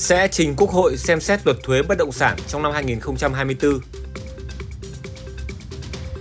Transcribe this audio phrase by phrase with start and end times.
[0.00, 3.80] Sẽ trình Quốc hội xem xét luật thuế bất động sản trong năm 2024.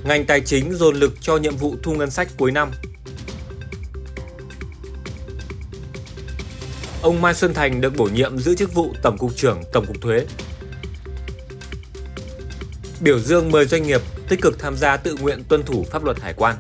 [0.04, 2.72] Ngành tài chính dồn lực cho nhiệm vụ thu ngân sách cuối năm.
[7.02, 10.02] Ông Mai Xuân Thành được bổ nhiệm giữ chức vụ Tổng cục trưởng Tổng cục
[10.02, 10.26] Thuế.
[13.02, 16.20] Biểu dương 10 doanh nghiệp tích cực tham gia tự nguyện tuân thủ pháp luật
[16.20, 16.56] hải quan.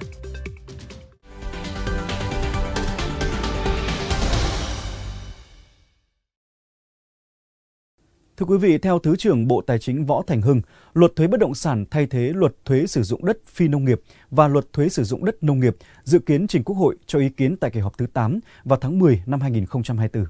[8.40, 10.62] Thưa quý vị, theo Thứ trưởng Bộ Tài chính Võ Thành Hưng,
[10.94, 14.02] luật thuế bất động sản thay thế luật thuế sử dụng đất phi nông nghiệp
[14.32, 17.30] và luật thuế sử dụng đất nông nghiệp dự kiến trình Quốc hội cho ý
[17.30, 20.26] kiến tại kỳ họp thứ 8 vào tháng 10 năm 2024.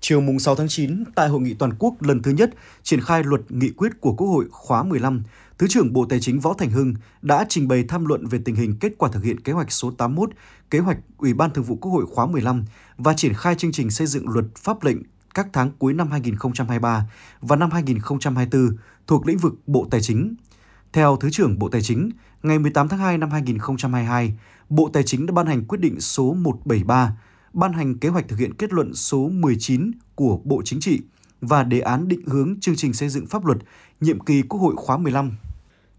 [0.00, 2.50] Chiều mùng 6 tháng 9, tại hội nghị toàn quốc lần thứ nhất
[2.82, 5.22] triển khai luật nghị quyết của Quốc hội khóa 15,
[5.58, 8.54] Thứ trưởng Bộ Tài chính Võ Thành Hưng đã trình bày tham luận về tình
[8.54, 10.30] hình kết quả thực hiện kế hoạch số 81,
[10.70, 12.64] kế hoạch Ủy ban Thường vụ Quốc hội khóa 15
[12.96, 14.98] và triển khai chương trình xây dựng luật pháp lệnh
[15.36, 20.34] các tháng cuối năm 2023 và năm 2024 thuộc lĩnh vực Bộ Tài chính.
[20.92, 22.10] Theo Thứ trưởng Bộ Tài chính,
[22.42, 26.34] ngày 18 tháng 2 năm 2022, Bộ Tài chính đã ban hành quyết định số
[26.34, 27.16] 173,
[27.52, 31.00] ban hành kế hoạch thực hiện kết luận số 19 của Bộ Chính trị
[31.40, 33.58] và đề án định hướng chương trình xây dựng pháp luật
[34.00, 35.32] nhiệm kỳ Quốc hội khóa 15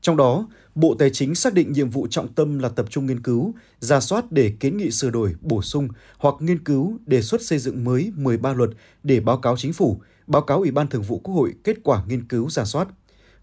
[0.08, 3.20] trong đó, Bộ Tài chính xác định nhiệm vụ trọng tâm là tập trung nghiên
[3.20, 7.42] cứu, ra soát để kiến nghị sửa đổi, bổ sung hoặc nghiên cứu đề xuất
[7.42, 8.70] xây dựng mới 13 luật
[9.04, 9.98] để báo cáo chính phủ,
[10.28, 12.88] báo cáo Ủy ban Thường vụ Quốc hội kết quả nghiên cứu ra soát.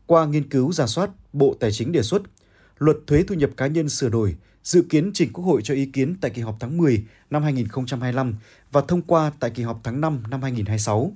[0.07, 2.23] Qua nghiên cứu ra soát, Bộ Tài chính đề xuất
[2.79, 5.87] luật thuế thu nhập cá nhân sửa đổi, dự kiến trình Quốc hội cho ý
[5.87, 8.35] kiến tại kỳ họp tháng 10 năm 2025
[8.73, 11.13] và thông qua tại kỳ họp tháng 5 năm 2026.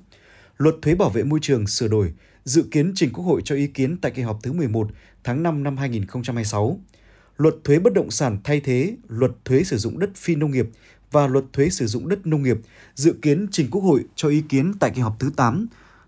[0.56, 2.12] Luật thuế bảo vệ môi trường sửa đổi,
[2.48, 4.88] dự kiến trình Quốc hội cho ý kiến tại kỳ họp thứ 11
[5.24, 6.80] tháng 5 năm 2026.
[7.36, 10.68] Luật thuế bất động sản thay thế luật thuế sử dụng đất phi nông nghiệp
[11.10, 12.56] và luật thuế sử dụng đất nông nghiệp
[12.94, 15.66] dự kiến trình Quốc hội cho ý kiến tại kỳ họp thứ 8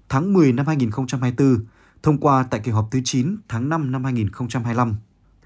[0.09, 1.65] tháng 10 năm 2024,
[2.03, 4.97] thông qua tại kỳ họp thứ 9 tháng 5 năm 2025.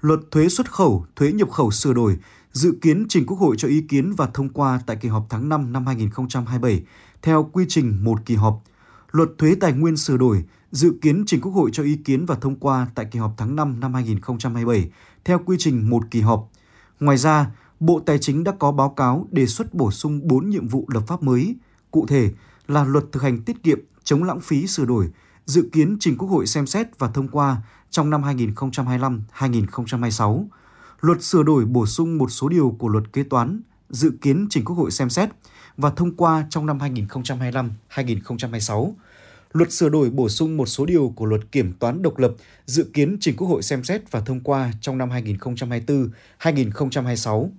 [0.01, 2.17] Luật thuế xuất khẩu, thuế nhập khẩu sửa đổi
[2.51, 5.49] dự kiến trình Quốc hội cho ý kiến và thông qua tại kỳ họp tháng
[5.49, 6.83] 5 năm 2027
[7.21, 8.63] theo quy trình một kỳ họp.
[9.11, 10.43] Luật thuế tài nguyên sửa đổi
[10.75, 13.55] dự kiến trình Quốc hội cho ý kiến và thông qua tại kỳ họp tháng
[13.55, 14.89] 5 năm 2027
[15.25, 16.49] theo quy trình một kỳ họp.
[16.99, 20.67] Ngoài ra, Bộ Tài chính đã có báo cáo đề xuất bổ sung 4 nhiệm
[20.67, 21.55] vụ lập pháp mới,
[21.91, 22.31] cụ thể
[22.67, 25.09] là luật thực hành tiết kiệm, chống lãng phí sửa đổi,
[25.45, 27.57] dự kiến trình Quốc hội xem xét và thông qua
[27.89, 28.21] trong năm
[29.37, 30.45] 2025-2026.
[31.01, 34.65] Luật sửa đổi bổ sung một số điều của luật kế toán, dự kiến trình
[34.65, 35.29] Quốc hội xem xét
[35.77, 36.79] và thông qua trong năm
[37.89, 38.93] 2025-2026
[39.55, 42.31] Luật sửa đổi bổ sung một số điều của luật kiểm toán độc lập
[42.65, 45.09] dự kiến trình Quốc hội xem xét và thông qua trong năm
[46.39, 47.49] 2024-2026.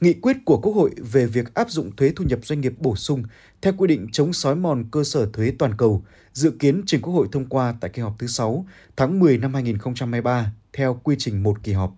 [0.00, 2.96] Nghị quyết của Quốc hội về việc áp dụng thuế thu nhập doanh nghiệp bổ
[2.96, 3.22] sung
[3.62, 7.12] theo quy định chống sói mòn cơ sở thuế toàn cầu dự kiến trình Quốc
[7.12, 8.66] hội thông qua tại kỳ họp thứ 6
[8.96, 11.94] tháng 10 năm 2023 theo quy trình một kỳ họp.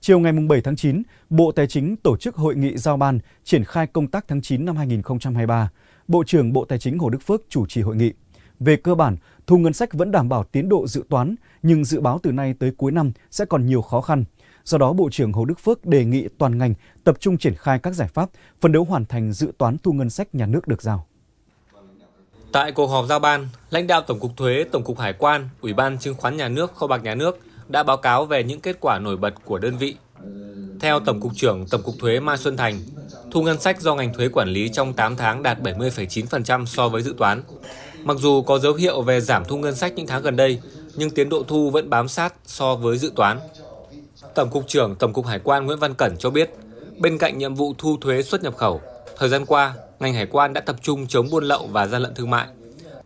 [0.00, 3.64] Chiều ngày 7 tháng 9, Bộ Tài chính tổ chức hội nghị giao ban triển
[3.64, 5.70] khai công tác tháng 9 năm 2023.
[6.08, 8.12] Bộ trưởng Bộ Tài chính Hồ Đức Phước chủ trì hội nghị.
[8.60, 12.00] Về cơ bản, thu ngân sách vẫn đảm bảo tiến độ dự toán, nhưng dự
[12.00, 14.24] báo từ nay tới cuối năm sẽ còn nhiều khó khăn.
[14.64, 16.74] Do đó, Bộ trưởng Hồ Đức Phước đề nghị toàn ngành
[17.04, 18.30] tập trung triển khai các giải pháp,
[18.60, 21.06] phấn đấu hoàn thành dự toán thu ngân sách nhà nước được giao.
[22.52, 25.72] Tại cuộc họp giao ban, lãnh đạo Tổng cục Thuế, Tổng cục Hải quan, Ủy
[25.72, 27.38] ban Chứng khoán Nhà nước, Kho bạc Nhà nước
[27.68, 29.96] đã báo cáo về những kết quả nổi bật của đơn vị.
[30.80, 32.80] Theo Tổng cục trưởng Tổng cục Thuế Mai Xuân Thành,
[33.30, 37.02] thu ngân sách do ngành thuế quản lý trong 8 tháng đạt 70,9% so với
[37.02, 37.42] dự toán.
[38.02, 40.60] Mặc dù có dấu hiệu về giảm thu ngân sách những tháng gần đây,
[40.94, 43.40] nhưng tiến độ thu vẫn bám sát so với dự toán.
[44.34, 46.50] Tổng cục trưởng Tổng cục Hải quan Nguyễn Văn Cẩn cho biết,
[46.98, 48.80] bên cạnh nhiệm vụ thu thuế xuất nhập khẩu,
[49.18, 52.14] thời gian qua, ngành hải quan đã tập trung chống buôn lậu và gian lận
[52.14, 52.46] thương mại.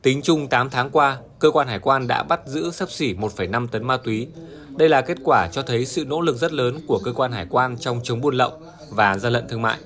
[0.03, 3.67] Tính chung 8 tháng qua, cơ quan hải quan đã bắt giữ sấp xỉ 1,5
[3.67, 4.29] tấn ma túy.
[4.77, 7.47] Đây là kết quả cho thấy sự nỗ lực rất lớn của cơ quan hải
[7.51, 8.53] quan trong chống buôn lậu
[8.91, 9.79] và gian lận thương mại.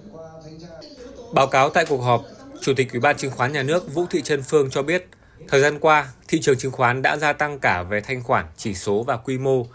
[1.33, 2.25] Báo cáo tại cuộc họp,
[2.61, 5.09] Chủ tịch Ủy ban Chứng khoán Nhà nước Vũ Thị Trân Phương cho biết,
[5.49, 8.75] thời gian qua, thị trường chứng khoán đã gia tăng cả về thanh khoản, chỉ
[8.75, 9.67] số và quy mô.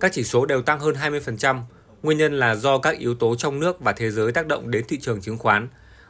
[0.00, 1.60] Các chỉ số đều tăng hơn 20%.
[2.02, 4.84] Nguyên nhân là do các yếu tố trong nước và thế giới tác động đến
[4.88, 5.68] thị trường chứng khoán.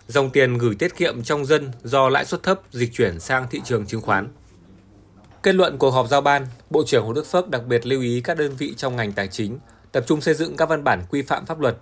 [0.08, 3.60] Dòng tiền gửi tiết kiệm trong dân do lãi suất thấp dịch chuyển sang thị
[3.64, 4.28] trường chứng khoán.
[5.42, 8.20] Kết luận cuộc họp giao ban, Bộ trưởng Hồ Đức Phước đặc biệt lưu ý
[8.20, 9.58] các đơn vị trong ngành tài chính
[9.92, 11.76] tập trung xây dựng các văn bản quy phạm pháp luật.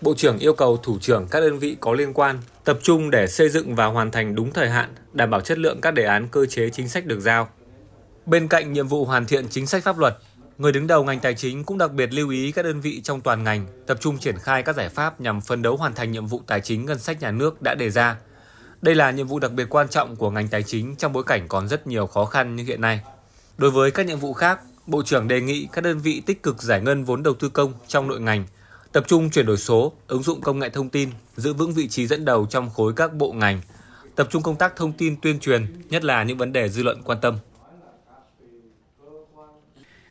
[0.00, 3.26] Bộ trưởng yêu cầu thủ trưởng các đơn vị có liên quan tập trung để
[3.26, 6.28] xây dựng và hoàn thành đúng thời hạn, đảm bảo chất lượng các đề án
[6.28, 7.48] cơ chế chính sách được giao.
[8.26, 10.18] Bên cạnh nhiệm vụ hoàn thiện chính sách pháp luật,
[10.58, 13.20] người đứng đầu ngành tài chính cũng đặc biệt lưu ý các đơn vị trong
[13.20, 16.26] toàn ngành tập trung triển khai các giải pháp nhằm phấn đấu hoàn thành nhiệm
[16.26, 18.16] vụ tài chính ngân sách nhà nước đã đề ra.
[18.82, 21.48] Đây là nhiệm vụ đặc biệt quan trọng của ngành tài chính trong bối cảnh
[21.48, 23.00] còn rất nhiều khó khăn như hiện nay.
[23.56, 26.62] Đối với các nhiệm vụ khác, Bộ trưởng đề nghị các đơn vị tích cực
[26.62, 28.44] giải ngân vốn đầu tư công trong nội ngành,
[28.92, 32.06] tập trung chuyển đổi số, ứng dụng công nghệ thông tin, giữ vững vị trí
[32.06, 33.60] dẫn đầu trong khối các bộ ngành,
[34.14, 37.02] tập trung công tác thông tin tuyên truyền, nhất là những vấn đề dư luận
[37.04, 37.38] quan tâm.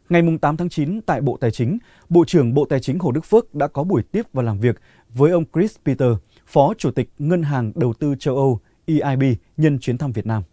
[0.09, 1.77] Ngày 8 tháng 9 tại Bộ Tài chính,
[2.09, 4.79] Bộ trưởng Bộ Tài chính Hồ Đức Phước đã có buổi tiếp và làm việc
[5.09, 6.09] với ông Chris Peter,
[6.47, 9.23] Phó Chủ tịch Ngân hàng Đầu tư châu Âu EIB
[9.57, 10.43] nhân chuyến thăm Việt Nam.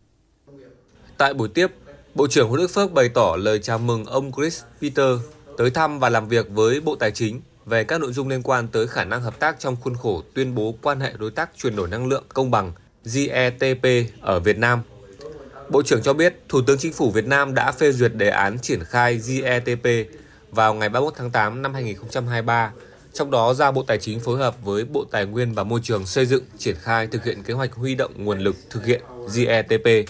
[1.19, 1.67] Tại buổi tiếp,
[2.15, 5.19] Bộ trưởng Hồ Đức Phước bày tỏ lời chào mừng ông Chris Peter
[5.59, 8.69] tới thăm và làm việc với Bộ Tài chính về các nội dung liên quan
[8.69, 11.77] tới khả năng hợp tác trong khuôn khổ tuyên bố quan hệ đối tác chuyển
[11.77, 12.73] đổi năng lượng công bằng
[13.05, 13.85] GETP
[14.21, 14.81] ở Việt Nam.
[15.69, 18.59] Bộ trưởng cho biết Thủ tướng Chính phủ Việt Nam đã phê duyệt đề án
[18.59, 20.09] triển khai GETP
[20.51, 22.73] vào ngày 31 tháng 8 năm 2023,
[23.13, 26.07] trong đó giao Bộ Tài chính phối hợp với Bộ Tài nguyên và Môi trường
[26.07, 29.03] xây dựng triển khai thực hiện kế hoạch huy động nguồn lực thực hiện
[29.35, 30.09] GETP.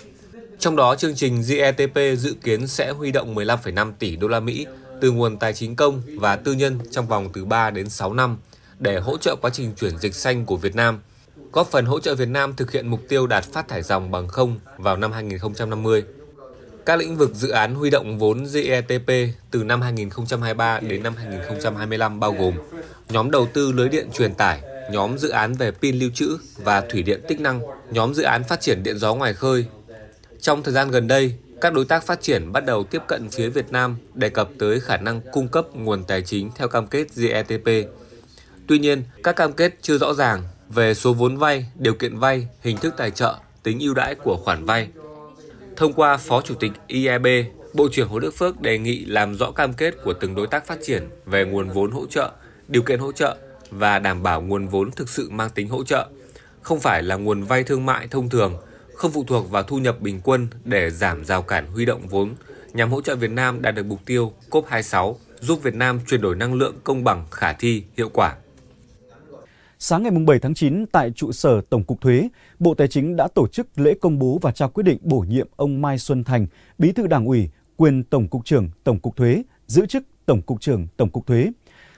[0.59, 4.67] Trong đó, chương trình GETP dự kiến sẽ huy động 15,5 tỷ đô la Mỹ
[5.05, 8.37] từ nguồn tài chính công và tư nhân trong vòng từ 3 đến 6 năm
[8.79, 11.01] để hỗ trợ quá trình chuyển dịch xanh của Việt Nam,
[11.53, 14.29] góp phần hỗ trợ Việt Nam thực hiện mục tiêu đạt phát thải dòng bằng
[14.29, 16.05] không vào năm 2050.
[16.87, 19.11] Các lĩnh vực dự án huy động vốn GETP
[19.51, 22.55] từ năm 2023 đến năm 2025 bao gồm
[23.09, 24.61] nhóm đầu tư lưới điện truyền tải,
[24.91, 27.61] nhóm dự án về pin lưu trữ và thủy điện tích năng,
[27.91, 29.67] nhóm dự án phát triển điện gió ngoài khơi.
[30.41, 33.49] Trong thời gian gần đây, các đối tác phát triển bắt đầu tiếp cận phía
[33.49, 37.07] Việt Nam đề cập tới khả năng cung cấp nguồn tài chính theo cam kết
[37.17, 37.89] GETP.
[38.67, 42.49] Tuy nhiên, các cam kết chưa rõ ràng về số vốn vay, điều kiện vay,
[42.61, 44.89] hình thức tài trợ, tính ưu đãi của khoản vay.
[45.77, 47.27] Thông qua Phó Chủ tịch IEB,
[47.75, 50.67] Bộ trưởng Hồ Đức Phước đề nghị làm rõ cam kết của từng đối tác
[50.67, 52.31] phát triển về nguồn vốn hỗ trợ,
[52.69, 53.37] điều kiện hỗ trợ
[53.71, 56.09] và đảm bảo nguồn vốn thực sự mang tính hỗ trợ,
[56.63, 58.57] không phải là nguồn vay thương mại thông thường,
[58.97, 62.35] không phụ thuộc vào thu nhập bình quân để giảm rào cản huy động vốn
[62.73, 66.37] nhằm hỗ trợ Việt Nam đạt được mục tiêu COP26, giúp Việt Nam chuyển đổi
[66.37, 68.37] năng lượng công bằng, khả thi, hiệu quả.
[69.79, 73.29] Sáng ngày 7 tháng 9 tại trụ sở Tổng cục Thuế, Bộ Tài chính đã
[73.35, 76.47] tổ chức lễ công bố và trao quyết định bổ nhiệm ông Mai Xuân Thành,
[76.79, 80.61] Bí thư Đảng ủy, quyền Tổng cục trưởng Tổng cục Thuế, giữ chức Tổng cục
[80.61, 81.51] trưởng Tổng cục Thuế.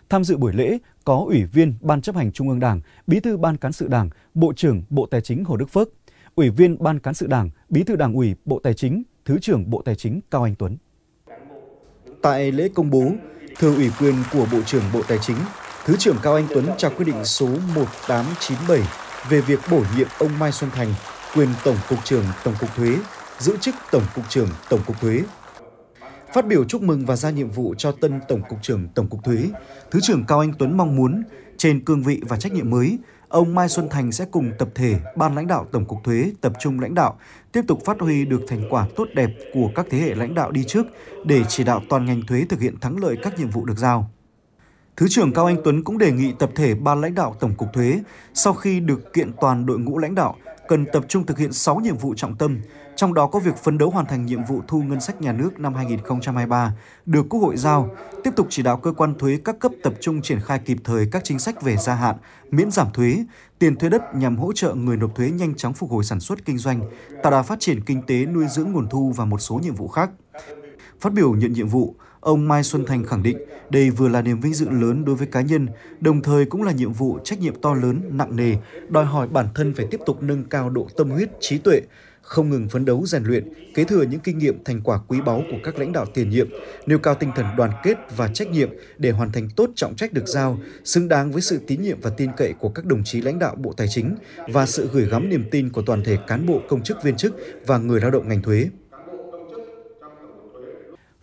[0.09, 3.37] Tham dự buổi lễ có Ủy viên Ban chấp hành Trung ương Đảng, Bí thư
[3.37, 5.89] Ban cán sự Đảng, Bộ trưởng Bộ Tài chính Hồ Đức Phước,
[6.37, 9.71] Ủy viên Ban cán sự Đảng, Bí thư Đảng ủy Bộ Tài chính, Thứ trưởng
[9.71, 10.77] Bộ Tài chính Cao Anh Tuấn.
[12.23, 13.13] Tại lễ công bố,
[13.59, 15.37] thưa ủy quyền của Bộ trưởng Bộ Tài chính,
[15.85, 18.81] Thứ trưởng Cao Anh Tuấn trao quyết định số 1897
[19.29, 20.95] về việc bổ nhiệm ông Mai Xuân Thành,
[21.35, 22.97] quyền Tổng cục trưởng Tổng cục Thuế,
[23.39, 25.23] giữ chức Tổng cục trưởng Tổng cục Thuế.
[26.35, 29.25] Phát biểu chúc mừng và ra nhiệm vụ cho tân Tổng cục trưởng Tổng cục
[29.25, 29.39] Thuế,
[29.91, 31.23] Thứ trưởng Cao Anh Tuấn mong muốn
[31.57, 32.99] trên cương vị và trách nhiệm mới,
[33.29, 36.53] ông Mai Xuân Thành sẽ cùng tập thể ban lãnh đạo Tổng cục Thuế tập
[36.61, 37.19] trung lãnh đạo,
[37.53, 40.51] tiếp tục phát huy được thành quả tốt đẹp của các thế hệ lãnh đạo
[40.51, 40.87] đi trước
[41.25, 44.11] để chỉ đạo toàn ngành thuế thực hiện thắng lợi các nhiệm vụ được giao.
[44.97, 47.73] Thứ trưởng Cao Anh Tuấn cũng đề nghị tập thể ban lãnh đạo Tổng cục
[47.73, 48.01] Thuế
[48.35, 50.37] sau khi được kiện toàn đội ngũ lãnh đạo
[50.69, 52.61] cần tập trung thực hiện 6 nhiệm vụ trọng tâm,
[52.97, 55.61] trong đó có việc phấn đấu hoàn thành nhiệm vụ thu ngân sách nhà nước
[55.61, 56.73] năm 2023
[57.07, 57.89] được Quốc hội giao,
[58.25, 61.09] tiếp tục chỉ đạo cơ quan thuế các cấp tập trung triển khai kịp thời
[61.13, 62.17] các chính sách về gia hạn,
[62.51, 63.25] miễn giảm thuế,
[63.59, 66.45] tiền thuế đất nhằm hỗ trợ người nộp thuế nhanh chóng phục hồi sản xuất
[66.45, 66.81] kinh doanh,
[67.23, 69.89] tạo đà phát triển kinh tế nuôi dưỡng nguồn thu và một số nhiệm vụ
[69.89, 70.11] khác.
[71.01, 71.95] Phát biểu nhận nhiệm vụ,
[72.27, 73.39] Ông Mai Xuân Thành khẳng định
[73.71, 75.67] đây vừa là niềm vinh dự lớn đối với cá nhân,
[76.01, 78.57] đồng thời cũng là nhiệm vụ trách nhiệm to lớn, nặng nề,
[78.89, 81.81] đòi hỏi bản thân phải tiếp tục nâng cao độ tâm huyết, trí tuệ,
[82.23, 85.43] không ngừng phấn đấu rèn luyện, kế thừa những kinh nghiệm thành quả quý báu
[85.51, 86.49] của các lãnh đạo tiền nhiệm,
[86.87, 88.69] nêu cao tinh thần đoàn kết và trách nhiệm
[88.99, 92.11] để hoàn thành tốt trọng trách được giao, xứng đáng với sự tín nhiệm và
[92.11, 94.15] tin cậy của các đồng chí lãnh đạo Bộ Tài chính
[94.49, 97.37] và sự gửi gắm niềm tin của toàn thể cán bộ công chức viên chức
[97.67, 98.69] và người lao động ngành thuế.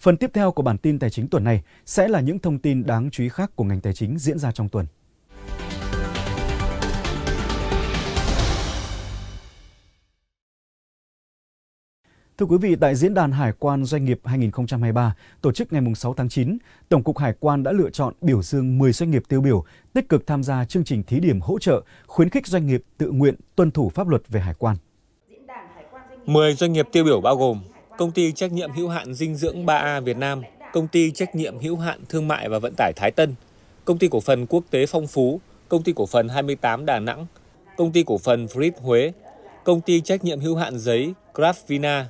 [0.03, 2.85] Phần tiếp theo của bản tin tài chính tuần này sẽ là những thông tin
[2.85, 4.85] đáng chú ý khác của ngành tài chính diễn ra trong tuần.
[12.37, 16.13] Thưa quý vị, tại Diễn đàn Hải quan Doanh nghiệp 2023 tổ chức ngày 6
[16.13, 16.57] tháng 9,
[16.89, 20.09] Tổng cục Hải quan đã lựa chọn biểu dương 10 doanh nghiệp tiêu biểu tích
[20.09, 23.35] cực tham gia chương trình thí điểm hỗ trợ khuyến khích doanh nghiệp tự nguyện
[23.55, 24.77] tuân thủ pháp luật về hải quan.
[26.25, 27.61] 10 doanh nghiệp tiêu biểu bao gồm
[27.97, 30.41] Công ty trách nhiệm hữu hạn dinh dưỡng 3A Việt Nam,
[30.73, 33.35] Công ty trách nhiệm hữu hạn thương mại và vận tải Thái Tân,
[33.85, 37.25] Công ty cổ phần quốc tế Phong Phú, Công ty cổ phần 28 Đà Nẵng,
[37.77, 39.11] Công ty cổ phần Frit Huế,
[39.63, 42.03] Công ty trách nhiệm hữu hạn giấy Grafvina,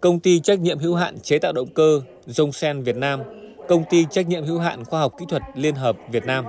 [0.00, 3.20] Công ty trách nhiệm hữu hạn chế tạo động cơ Jongsen Việt Nam,
[3.68, 6.44] Công ty trách nhiệm hữu hạn khoa học kỹ thuật Liên hợp Việt Nam,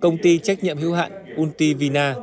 [0.00, 2.14] Công ty trách nhiệm hữu hạn Ultivina,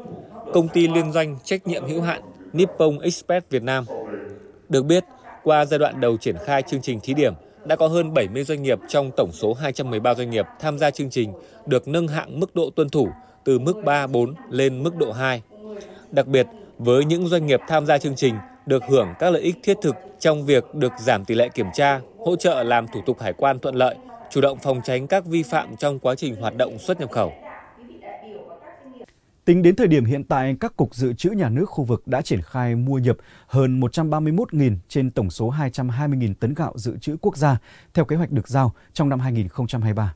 [0.54, 2.22] Công ty liên doanh trách nhiệm hữu hạn
[2.54, 3.86] Nippon Express Việt Nam.
[4.70, 5.04] Được biết,
[5.48, 7.34] qua giai đoạn đầu triển khai chương trình thí điểm,
[7.66, 11.10] đã có hơn 70 doanh nghiệp trong tổng số 213 doanh nghiệp tham gia chương
[11.10, 11.34] trình
[11.66, 13.08] được nâng hạng mức độ tuân thủ
[13.44, 15.42] từ mức 3, 4 lên mức độ 2.
[16.12, 18.36] Đặc biệt, với những doanh nghiệp tham gia chương trình
[18.66, 22.00] được hưởng các lợi ích thiết thực trong việc được giảm tỷ lệ kiểm tra,
[22.18, 23.96] hỗ trợ làm thủ tục hải quan thuận lợi,
[24.32, 27.34] chủ động phòng tránh các vi phạm trong quá trình hoạt động xuất nhập khẩu.
[29.48, 32.22] Tính đến thời điểm hiện tại, các cục dự trữ nhà nước khu vực đã
[32.22, 37.38] triển khai mua nhập hơn 131.000 trên tổng số 220.000 tấn gạo dự trữ quốc
[37.38, 37.58] gia
[37.94, 40.14] theo kế hoạch được giao trong năm 2023.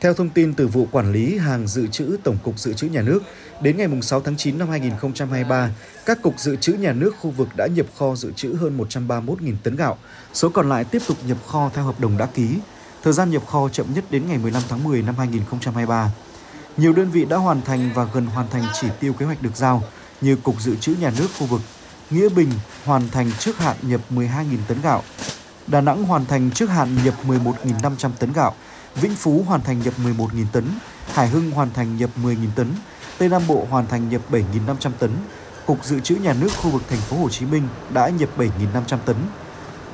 [0.00, 3.02] Theo thông tin từ vụ quản lý hàng dự trữ Tổng cục Dự trữ Nhà
[3.02, 3.22] nước,
[3.62, 5.74] đến ngày 6 tháng 9 năm 2023,
[6.06, 9.54] các cục dự trữ nhà nước khu vực đã nhập kho dự trữ hơn 131.000
[9.62, 9.98] tấn gạo,
[10.32, 12.48] số còn lại tiếp tục nhập kho theo hợp đồng đã ký.
[13.02, 16.12] Thời gian nhập kho chậm nhất đến ngày 15 tháng 10 năm 2023.
[16.76, 19.56] Nhiều đơn vị đã hoàn thành và gần hoàn thành chỉ tiêu kế hoạch được
[19.56, 19.82] giao
[20.20, 21.60] như Cục Dự trữ Nhà nước khu vực,
[22.10, 22.50] Nghĩa Bình
[22.84, 25.02] hoàn thành trước hạn nhập 12.000 tấn gạo,
[25.66, 28.54] Đà Nẵng hoàn thành trước hạn nhập 11.500 tấn gạo,
[28.94, 30.64] Vĩnh Phú hoàn thành nhập 11.000 tấn,
[31.12, 32.72] Hải Hưng hoàn thành nhập 10.000 tấn,
[33.18, 35.10] Tây Nam Bộ hoàn thành nhập 7.500 tấn.
[35.66, 38.98] Cục Dự trữ Nhà nước khu vực thành phố Hồ Chí Minh đã nhập 7.500
[39.04, 39.16] tấn.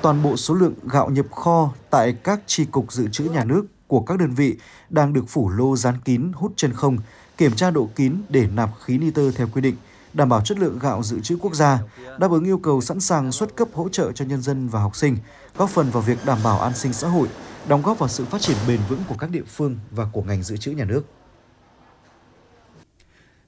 [0.02, 3.66] Toàn bộ số lượng gạo nhập kho tại các chi cục dự trữ nhà nước
[3.86, 4.56] của các đơn vị
[4.90, 6.98] đang được phủ lô dán kín hút chân không,
[7.38, 9.76] kiểm tra độ kín để nạp khí nitơ theo quy định,
[10.12, 11.78] đảm bảo chất lượng gạo dự trữ quốc gia,
[12.18, 14.96] đáp ứng yêu cầu sẵn sàng xuất cấp hỗ trợ cho nhân dân và học
[14.96, 15.16] sinh,
[15.56, 17.28] góp phần vào việc đảm bảo an sinh xã hội,
[17.68, 20.42] đóng góp vào sự phát triển bền vững của các địa phương và của ngành
[20.42, 21.15] dự trữ nhà nước.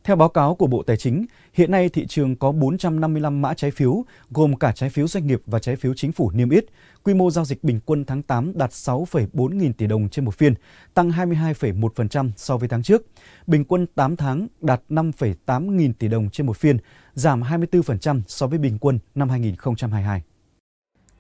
[0.09, 3.71] Theo báo cáo của Bộ Tài chính, hiện nay thị trường có 455 mã trái
[3.71, 6.65] phiếu, gồm cả trái phiếu doanh nghiệp và trái phiếu chính phủ niêm yết.
[7.03, 10.35] Quy mô giao dịch bình quân tháng 8 đạt 6,4 nghìn tỷ đồng trên một
[10.35, 10.55] phiên,
[10.95, 13.07] tăng 22,1% so với tháng trước.
[13.47, 16.79] Bình quân 8 tháng đạt 5,8 nghìn tỷ đồng trên một phiên,
[17.15, 20.23] giảm 24% so với bình quân năm 2022.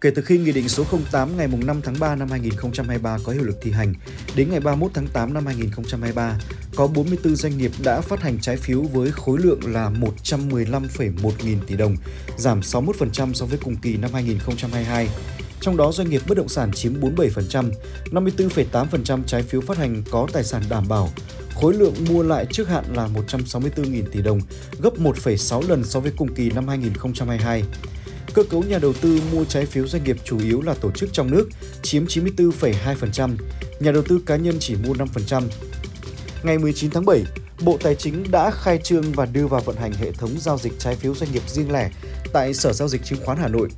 [0.00, 3.42] Kể từ khi Nghị định số 08 ngày 5 tháng 3 năm 2023 có hiệu
[3.42, 3.94] lực thi hành,
[4.36, 6.38] đến ngày 31 tháng 8 năm 2023,
[6.76, 11.58] có 44 doanh nghiệp đã phát hành trái phiếu với khối lượng là 115,1 nghìn
[11.66, 11.96] tỷ đồng,
[12.36, 15.08] giảm 61% so với cùng kỳ năm 2022.
[15.60, 17.70] Trong đó doanh nghiệp bất động sản chiếm 47%,
[18.04, 21.10] 54,8% trái phiếu phát hành có tài sản đảm bảo,
[21.54, 24.40] khối lượng mua lại trước hạn là 164.000 tỷ đồng,
[24.80, 27.62] gấp 1,6 lần so với cùng kỳ năm 2022.
[28.38, 31.12] Cơ cấu nhà đầu tư mua trái phiếu doanh nghiệp chủ yếu là tổ chức
[31.12, 31.48] trong nước,
[31.82, 33.36] chiếm 94,2%,
[33.80, 35.42] nhà đầu tư cá nhân chỉ mua 5%.
[36.42, 37.24] Ngày 19 tháng 7,
[37.60, 40.72] Bộ Tài chính đã khai trương và đưa vào vận hành hệ thống giao dịch
[40.78, 41.90] trái phiếu doanh nghiệp riêng lẻ
[42.32, 43.68] tại Sở Giao dịch Chứng khoán Hà Nội.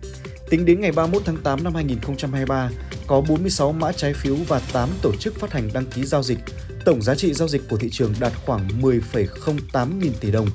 [0.51, 2.71] Tính đến ngày 31 tháng 8 năm 2023,
[3.07, 6.39] có 46 mã trái phiếu và 8 tổ chức phát hành đăng ký giao dịch.
[6.85, 10.49] Tổng giá trị giao dịch của thị trường đạt khoảng 10,08 nghìn tỷ đồng.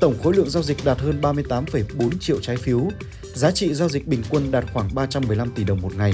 [0.00, 2.88] Tổng khối lượng giao dịch đạt hơn 38,4 triệu trái phiếu.
[3.38, 6.12] Giá trị giao dịch bình quân đạt khoảng 315 tỷ đồng một ngày.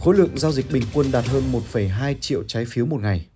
[0.00, 3.26] Khối lượng giao dịch bình quân đạt hơn 1,2 triệu trái phiếu một ngày.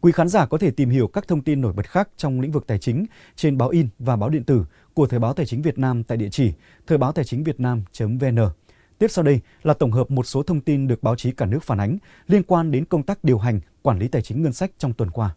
[0.00, 2.52] Quý khán giả có thể tìm hiểu các thông tin nổi bật khác trong lĩnh
[2.52, 4.64] vực tài chính trên báo in và báo điện tử
[4.94, 6.52] của Thời báo Tài chính Việt Nam tại địa chỉ
[6.86, 8.38] thời báo tài chính việt nam.vn.
[8.98, 11.62] Tiếp sau đây là tổng hợp một số thông tin được báo chí cả nước
[11.62, 14.70] phản ánh liên quan đến công tác điều hành, quản lý tài chính ngân sách
[14.78, 15.34] trong tuần qua.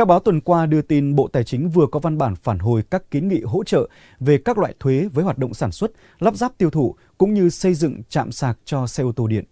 [0.00, 2.82] Các báo tuần qua đưa tin Bộ Tài chính vừa có văn bản phản hồi
[2.90, 3.88] các kiến nghị hỗ trợ
[4.20, 7.50] về các loại thuế với hoạt động sản xuất, lắp ráp tiêu thụ cũng như
[7.50, 9.44] xây dựng trạm sạc cho xe ô tô điện.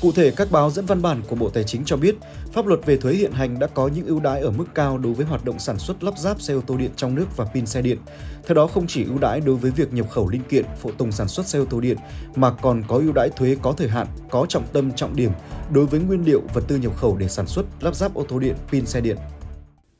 [0.00, 2.16] Cụ thể, các báo dẫn văn bản của Bộ Tài chính cho biết,
[2.52, 5.12] pháp luật về thuế hiện hành đã có những ưu đãi ở mức cao đối
[5.12, 7.66] với hoạt động sản xuất lắp ráp xe ô tô điện trong nước và pin
[7.66, 7.98] xe điện.
[8.46, 11.12] Theo đó, không chỉ ưu đãi đối với việc nhập khẩu linh kiện, phụ tùng
[11.12, 11.96] sản xuất xe ô tô điện,
[12.34, 15.30] mà còn có ưu đãi thuế có thời hạn, có trọng tâm trọng điểm
[15.72, 18.38] đối với nguyên liệu vật tư nhập khẩu để sản xuất lắp ráp ô tô
[18.38, 19.16] điện, pin xe điện.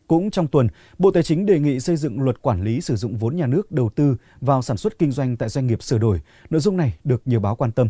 [0.06, 3.16] Cũng trong tuần, Bộ Tài chính đề nghị xây dựng luật quản lý sử dụng
[3.16, 6.20] vốn nhà nước đầu tư vào sản xuất kinh doanh tại doanh nghiệp sửa đổi.
[6.50, 7.88] Nội dung này được nhiều báo quan tâm.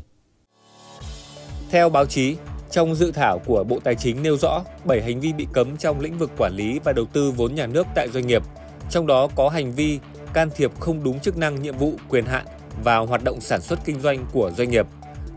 [1.71, 2.37] Theo báo chí,
[2.71, 6.01] trong dự thảo của Bộ Tài chính nêu rõ 7 hành vi bị cấm trong
[6.01, 8.43] lĩnh vực quản lý và đầu tư vốn nhà nước tại doanh nghiệp,
[8.91, 9.99] trong đó có hành vi
[10.33, 12.47] can thiệp không đúng chức năng nhiệm vụ quyền hạn
[12.85, 14.87] vào hoạt động sản xuất kinh doanh của doanh nghiệp,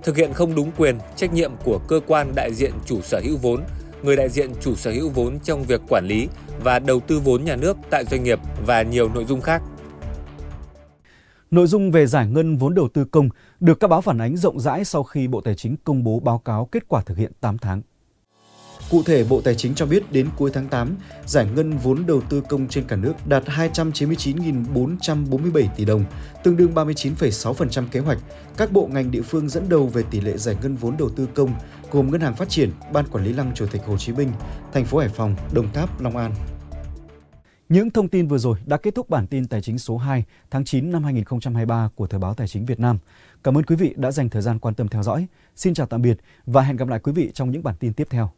[0.03, 3.38] thực hiện không đúng quyền, trách nhiệm của cơ quan đại diện chủ sở hữu
[3.38, 3.63] vốn
[4.03, 6.27] người đại diện chủ sở hữu vốn trong việc quản lý
[6.63, 9.62] và đầu tư vốn nhà nước tại doanh nghiệp và nhiều nội dung khác.
[11.51, 13.29] Nội dung về giải ngân vốn đầu tư công
[13.60, 16.38] được các báo phản ánh rộng rãi sau khi Bộ Tài chính công bố báo
[16.38, 17.82] cáo kết quả thực hiện 8 tháng.
[18.89, 22.22] Cụ thể, Bộ Tài chính cho biết đến cuối tháng 8, giải ngân vốn đầu
[22.29, 26.03] tư công trên cả nước đạt 299.447 tỷ đồng,
[26.44, 28.18] tương đương 39,6% kế hoạch.
[28.58, 31.27] Các bộ ngành địa phương dẫn đầu về tỷ lệ giải ngân vốn đầu tư
[31.36, 31.53] công
[31.91, 34.32] gồm Ngân hàng Phát triển, Ban Quản lý Lăng Chủ tịch Hồ Chí Minh,
[34.74, 36.32] thành phố Hải Phòng, Đồng Tháp, Long An.
[37.69, 40.65] Những thông tin vừa rồi đã kết thúc bản tin tài chính số 2 tháng
[40.65, 42.97] 9 năm 2023 của Thời báo Tài chính Việt Nam.
[43.43, 45.27] Cảm ơn quý vị đã dành thời gian quan tâm theo dõi.
[45.55, 48.07] Xin chào tạm biệt và hẹn gặp lại quý vị trong những bản tin tiếp
[48.09, 48.31] theo.